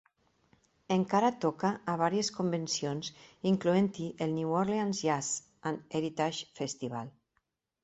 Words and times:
Encara 0.93 1.27
toca 1.43 1.69
a 1.93 1.95
varies 2.03 2.31
convencions, 2.37 3.11
incloent-hi 3.51 4.09
el 4.29 4.35
New 4.41 4.57
Orleans 4.63 5.05
Jazz 5.07 5.31
and 5.73 5.87
Heritage 6.01 6.43
Festival. 6.63 7.17